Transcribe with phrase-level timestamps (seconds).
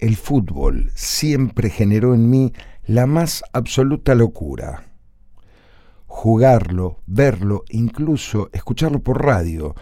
[0.00, 2.52] el fútbol siempre generó en mí
[2.86, 4.84] la más absoluta locura.
[6.06, 9.74] Jugarlo, verlo, incluso escucharlo por radio,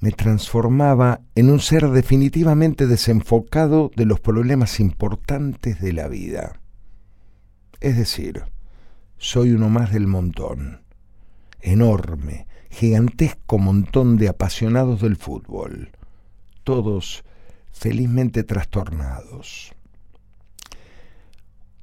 [0.00, 6.60] me transformaba en un ser definitivamente desenfocado de los problemas importantes de la vida.
[7.80, 8.42] Es decir,
[9.16, 10.82] soy uno más del montón,
[11.60, 15.92] enorme, gigantesco montón de apasionados del fútbol,
[16.64, 17.24] todos
[17.76, 19.72] felizmente trastornados.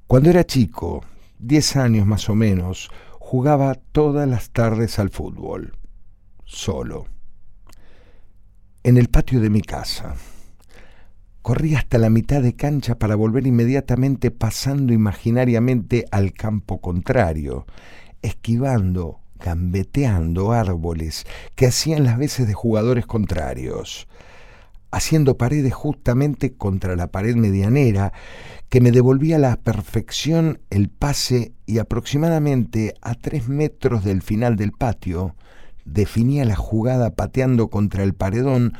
[0.07, 1.03] Cuando era chico,
[1.37, 5.77] diez años más o menos, jugaba todas las tardes al fútbol,
[6.45, 7.05] solo,
[8.83, 10.15] en el patio de mi casa.
[11.43, 17.67] Corrí hasta la mitad de cancha para volver inmediatamente pasando imaginariamente al campo contrario,
[18.21, 24.07] esquivando, gambeteando árboles que hacían las veces de jugadores contrarios,
[24.93, 28.13] haciendo paredes justamente contra la pared medianera
[28.69, 34.55] que me devolvía a la perfección el pase y aproximadamente a tres metros del final
[34.55, 35.35] del patio
[35.83, 38.73] definía la jugada pateando contra el paredón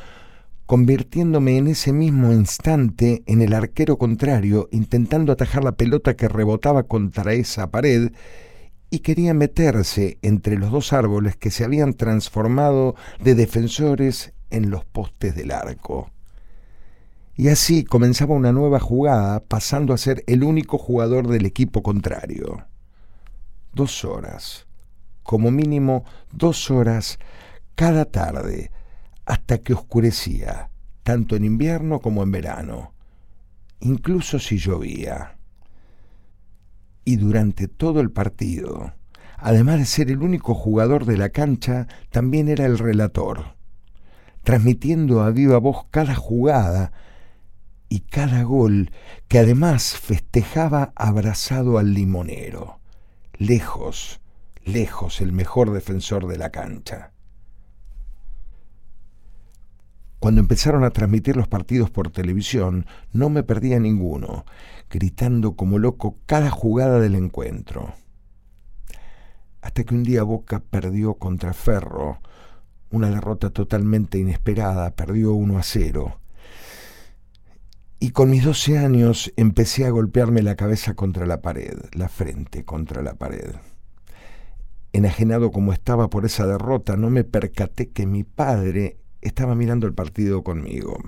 [0.68, 6.84] convirtiéndome en ese mismo instante en el arquero contrario, intentando atajar la pelota que rebotaba
[6.84, 8.12] contra esa pared
[8.90, 14.86] y quería meterse entre los dos árboles que se habían transformado de defensores en los
[14.86, 16.12] postes del arco.
[17.36, 22.66] Y así comenzaba una nueva jugada, pasando a ser el único jugador del equipo contrario.
[23.74, 24.68] Dos horas,
[25.24, 27.18] como mínimo dos horas
[27.76, 28.72] cada tarde,
[29.26, 30.70] hasta que oscurecía,
[31.02, 32.94] tanto en invierno como en verano,
[33.80, 35.38] incluso si llovía.
[37.04, 38.94] Y durante todo el partido,
[39.38, 43.53] además de ser el único jugador de la cancha, también era el relator,
[44.44, 46.92] transmitiendo a viva voz cada jugada
[47.90, 48.92] y cada gol
[49.28, 52.80] que además festejaba abrazado al limonero,
[53.38, 54.20] lejos,
[54.64, 57.12] lejos el mejor defensor de la cancha.
[60.20, 64.46] Cuando empezaron a transmitir los partidos por televisión, no me perdía ninguno,
[64.90, 67.94] gritando como loco cada jugada del encuentro.
[69.62, 72.20] Hasta que un día Boca perdió contra Ferro,
[72.94, 76.20] una derrota totalmente inesperada, perdió 1 a 0.
[78.00, 82.64] Y con mis 12 años empecé a golpearme la cabeza contra la pared, la frente
[82.66, 83.56] contra la pared.
[84.94, 89.96] Enajenado como estaba por esa derrota, no me percaté que mi padre estaba mirando el
[89.96, 91.00] partido conmigo.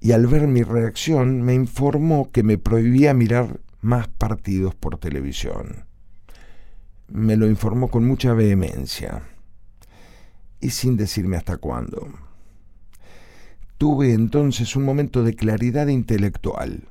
[0.00, 5.84] Y al ver mi reacción me informó que me prohibía mirar más partidos por televisión.
[7.06, 9.22] Me lo informó con mucha vehemencia
[10.62, 12.08] y sin decirme hasta cuándo.
[13.76, 16.88] Tuve entonces un momento de claridad intelectual.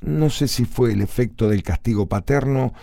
[0.00, 2.74] No sé si fue el efecto del castigo paterno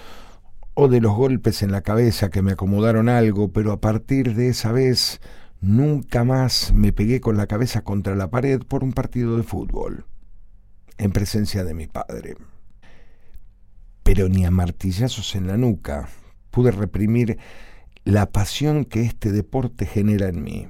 [0.74, 4.50] o de los golpes en la cabeza que me acomodaron algo, pero a partir de
[4.50, 5.20] esa vez
[5.60, 10.06] Nunca más me pegué con la cabeza contra la pared por un partido de fútbol,
[11.00, 12.36] en presencia de mi padre.
[14.04, 16.10] Pero ni a martillazos en la nuca
[16.52, 17.40] pude reprimir
[18.08, 20.70] la pasión que este deporte genera en mí.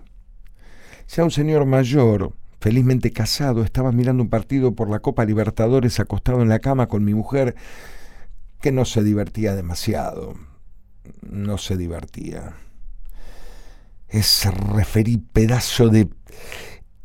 [1.08, 6.42] Ya un señor mayor, felizmente casado, estaba mirando un partido por la Copa Libertadores acostado
[6.42, 7.56] en la cama con mi mujer,
[8.60, 10.34] que no se divertía demasiado.
[11.22, 12.56] No se divertía
[14.10, 16.10] ese referí pedazo de...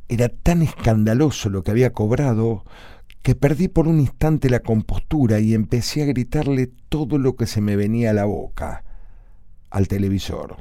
[0.09, 2.65] Era tan escandaloso lo que había cobrado
[3.23, 7.61] que perdí por un instante la compostura y empecé a gritarle todo lo que se
[7.61, 8.85] me venía a la boca
[9.73, 10.57] al televisor.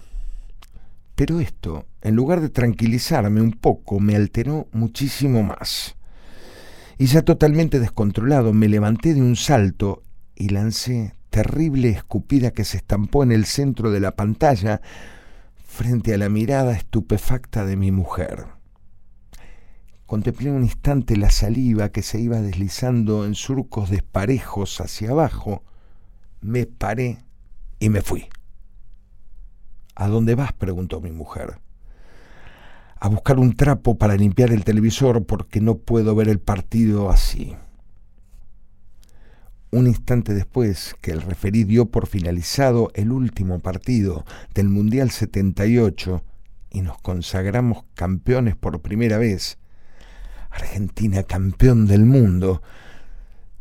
[1.15, 5.95] Pero esto, en lugar de tranquilizarme un poco, me alteró muchísimo más.
[6.97, 10.01] Y ya totalmente descontrolado, me levanté de un salto
[10.35, 14.81] y lancé terrible escupida que se estampó en el centro de la pantalla,
[15.63, 18.45] frente a la mirada estupefacta de mi mujer.
[20.05, 25.63] Contemplé un instante la saliva que se iba deslizando en surcos desparejos hacia abajo.
[26.41, 27.19] Me paré
[27.79, 28.27] y me fui.
[29.95, 30.53] ¿A dónde vas?
[30.53, 31.59] preguntó mi mujer.
[32.99, 37.55] A buscar un trapo para limpiar el televisor porque no puedo ver el partido así
[39.71, 46.23] un instante después que el referí dio por finalizado el último partido del Mundial 78
[46.71, 49.57] y nos consagramos campeones por primera vez,
[50.49, 52.61] Argentina campeón del mundo,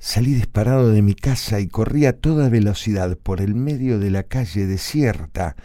[0.01, 4.23] salí disparado de mi casa y corrí a toda velocidad por el medio de la
[4.23, 5.57] calle desierta,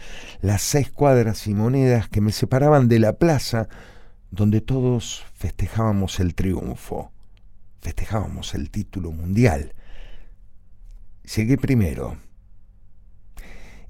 [0.42, 3.68] las seis cuadras y monedas que me separaban de la plaza
[4.30, 7.10] donde todos festejábamos el triunfo.
[7.80, 9.72] Festejábamos el título mundial.
[11.34, 12.18] Llegué primero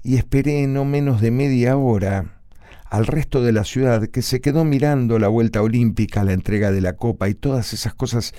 [0.01, 2.39] y esperé no menos de media hora
[2.85, 6.79] al resto de la ciudad que se quedó mirando la vuelta olímpica, la entrega de
[6.79, 8.33] la copa y todas esas cosas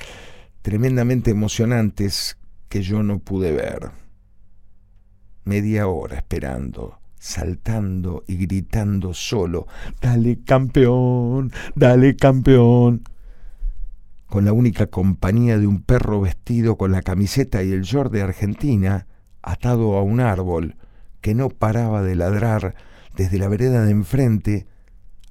[0.63, 2.39] tremendamente emocionantes
[2.69, 3.91] que yo no pude ver.
[5.45, 9.67] Media hora esperando, saltando y gritando solo,
[10.01, 13.03] dale campeón, dale campeón,
[14.27, 18.23] con la única compañía de un perro vestido con la camiseta y el short de
[18.23, 19.07] Argentina,
[19.43, 20.77] atado a un árbol,
[21.23, 22.75] que no paraba de ladrar
[23.17, 24.67] desde la vereda de enfrente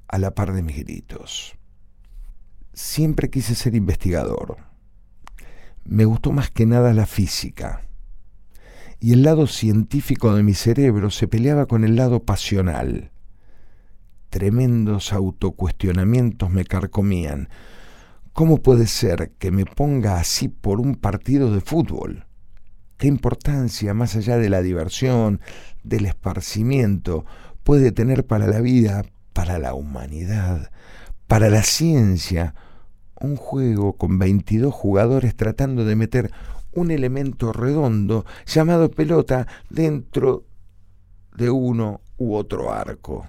[0.08, 1.56] a la par de mis gritos.
[2.72, 4.67] Siempre quise ser investigador.
[5.88, 7.86] Me gustó más que nada la física.
[9.00, 13.10] Y el lado científico de mi cerebro se peleaba con el lado pasional.
[14.28, 17.48] Tremendos autocuestionamientos me carcomían.
[18.34, 22.26] ¿Cómo puede ser que me ponga así por un partido de fútbol?
[22.98, 25.40] ¿Qué importancia, más allá de la diversión,
[25.84, 27.24] del esparcimiento,
[27.62, 30.70] puede tener para la vida, para la humanidad,
[31.26, 32.54] para la ciencia,
[33.20, 36.30] un juego con 22 jugadores tratando de meter
[36.72, 40.44] un elemento redondo llamado pelota dentro
[41.36, 43.26] de uno u otro arco.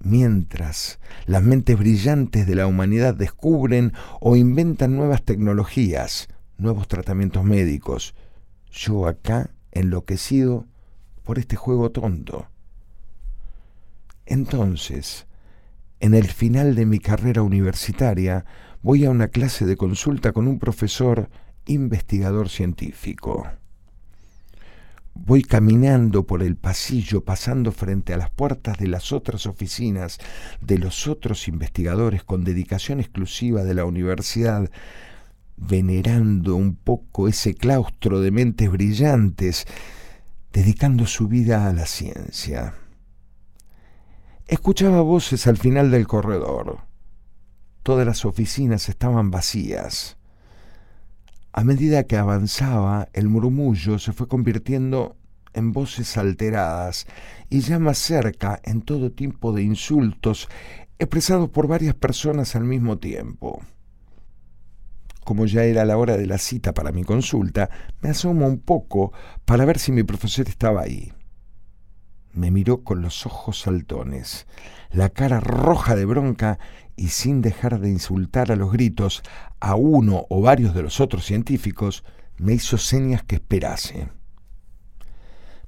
[0.00, 8.14] Mientras las mentes brillantes de la humanidad descubren o inventan nuevas tecnologías, nuevos tratamientos médicos,
[8.70, 10.66] yo acá enloquecido
[11.22, 12.48] por este juego tonto.
[14.26, 15.26] Entonces,
[16.04, 18.44] en el final de mi carrera universitaria,
[18.82, 21.30] voy a una clase de consulta con un profesor
[21.64, 23.48] investigador científico.
[25.14, 30.18] Voy caminando por el pasillo, pasando frente a las puertas de las otras oficinas
[30.60, 34.70] de los otros investigadores con dedicación exclusiva de la universidad,
[35.56, 39.66] venerando un poco ese claustro de mentes brillantes
[40.52, 42.74] dedicando su vida a la ciencia.
[44.46, 46.80] Escuchaba voces al final del corredor.
[47.82, 50.18] Todas las oficinas estaban vacías.
[51.52, 55.16] A medida que avanzaba, el murmullo se fue convirtiendo
[55.54, 57.06] en voces alteradas
[57.48, 60.48] y ya más cerca en todo tipo de insultos
[60.98, 63.62] expresados por varias personas al mismo tiempo
[65.24, 67.70] como ya era la hora de la cita para mi consulta,
[68.02, 69.12] me asomo un poco
[69.44, 71.12] para ver si mi profesor estaba ahí.
[72.34, 74.46] Me miró con los ojos saltones,
[74.90, 76.58] la cara roja de bronca
[76.96, 79.22] y sin dejar de insultar a los gritos
[79.60, 82.04] a uno o varios de los otros científicos,
[82.38, 84.08] me hizo señas que esperase.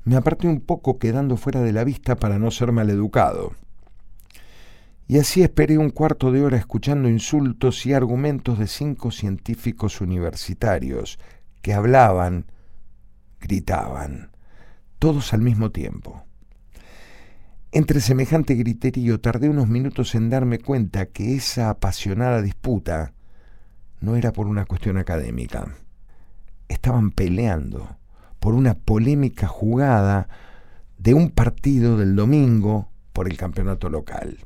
[0.04, 3.52] Me aparté un poco quedando fuera de la vista para no ser maleducado.
[5.08, 11.20] Y así esperé un cuarto de hora escuchando insultos y argumentos de cinco científicos universitarios
[11.62, 12.46] que hablaban,
[13.40, 14.32] gritaban,
[14.98, 16.26] todos al mismo tiempo.
[17.72, 23.12] Entre semejante griterío tardé unos minutos en darme cuenta que esa apasionada disputa
[24.00, 25.68] no era por una cuestión académica.
[26.68, 27.96] Estaban peleando
[28.40, 30.28] por una polémica jugada
[30.98, 34.38] de un partido del domingo por el campeonato local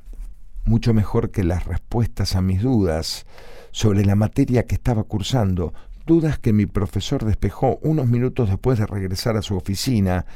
[0.64, 3.26] mucho mejor que las respuestas a mis dudas
[3.73, 5.75] sobre la materia que estaba cursando,
[6.06, 10.26] dudas que mi profesor despejó unos minutos después de regresar a su oficina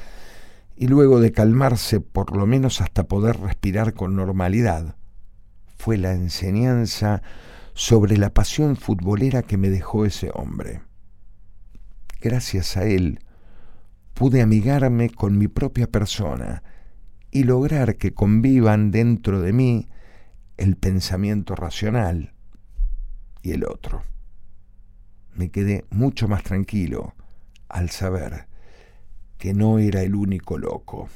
[0.77, 4.97] y luego de calmarse por lo menos hasta poder respirar con normalidad.
[5.77, 7.23] Fue la enseñanza
[7.75, 10.83] sobre la pasión futbolera que me dejó ese hombre.
[12.21, 13.21] Gracias a él
[14.15, 16.63] pude amigarme con mi propia persona
[17.31, 19.89] y lograr que convivan dentro de mí
[20.57, 22.33] el pensamiento racional
[23.43, 24.03] y el otro.
[25.35, 27.15] Me quedé mucho más tranquilo
[27.69, 28.47] al saber
[29.45, 31.11] que no era el único loco.